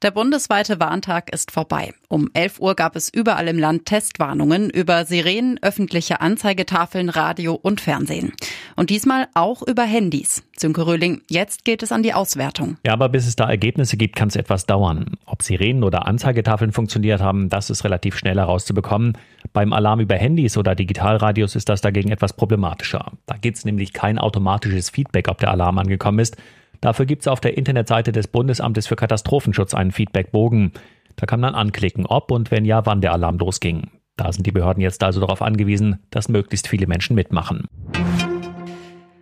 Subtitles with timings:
[0.00, 1.92] Der bundesweite Warntag ist vorbei.
[2.06, 7.80] Um 11 Uhr gab es überall im Land Testwarnungen über Sirenen, öffentliche Anzeigetafeln, Radio und
[7.80, 8.32] Fernsehen.
[8.76, 10.44] Und diesmal auch über Handys.
[10.56, 12.76] Sönke Röhling, jetzt geht es an die Auswertung.
[12.86, 15.16] Ja, aber bis es da Ergebnisse gibt, kann es etwas dauern.
[15.26, 19.18] Ob Sirenen oder Anzeigetafeln funktioniert haben, das ist relativ schnell herauszubekommen.
[19.52, 23.14] Beim Alarm über Handys oder Digitalradios ist das dagegen etwas problematischer.
[23.26, 26.36] Da gibt es nämlich kein automatisches Feedback, ob der Alarm angekommen ist.
[26.80, 30.72] Dafür gibt es auf der Internetseite des Bundesamtes für Katastrophenschutz einen Feedbackbogen.
[31.16, 33.90] Da kann man anklicken, ob und wenn ja, wann der Alarm losging.
[34.16, 37.66] Da sind die Behörden jetzt also darauf angewiesen, dass möglichst viele Menschen mitmachen.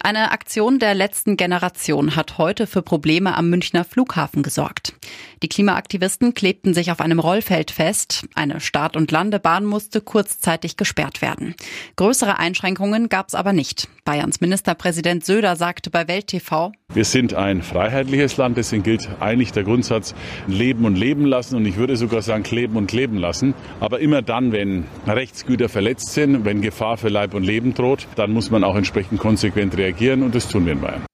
[0.00, 4.94] Eine Aktion der letzten Generation hat heute für Probleme am Münchner Flughafen gesorgt.
[5.42, 8.26] Die Klimaaktivisten klebten sich auf einem Rollfeld fest.
[8.34, 11.54] Eine Start- und Landebahn musste kurzzeitig gesperrt werden.
[11.96, 13.88] Größere Einschränkungen gab es aber nicht.
[14.04, 19.52] Bayerns Ministerpräsident Söder sagte bei Welt TV, wir sind ein freiheitliches Land, deswegen gilt eigentlich
[19.52, 20.16] der Grundsatz
[20.48, 23.54] Leben und Leben lassen und ich würde sogar sagen Kleben und Kleben lassen.
[23.78, 28.32] Aber immer dann, wenn Rechtsgüter verletzt sind, wenn Gefahr für Leib und Leben droht, dann
[28.32, 31.06] muss man auch entsprechend konsequent reagieren und das tun wir in Bayern.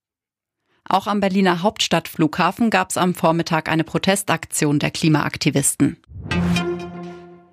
[0.88, 5.98] Auch am Berliner Hauptstadtflughafen gab es am Vormittag eine Protestaktion der Klimaaktivisten.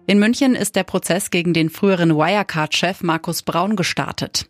[0.07, 4.47] In München ist der Prozess gegen den früheren Wirecard-Chef Markus Braun gestartet.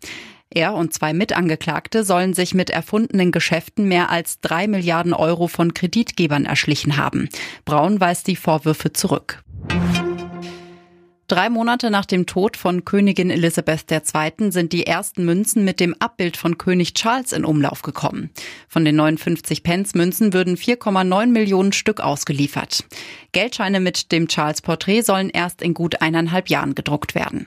[0.54, 5.72] Er und zwei Mitangeklagte sollen sich mit erfundenen Geschäften mehr als drei Milliarden Euro von
[5.72, 7.28] Kreditgebern erschlichen haben.
[7.64, 9.42] Braun weist die Vorwürfe zurück.
[11.32, 14.52] Drei Monate nach dem Tod von Königin Elisabeth II.
[14.52, 18.28] sind die ersten Münzen mit dem Abbild von König Charles in Umlauf gekommen.
[18.68, 22.84] Von den 59 Pence Münzen würden 4,9 Millionen Stück ausgeliefert.
[23.32, 27.46] Geldscheine mit dem Charles-Porträt sollen erst in gut eineinhalb Jahren gedruckt werden.